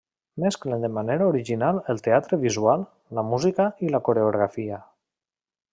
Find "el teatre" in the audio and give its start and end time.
1.95-2.41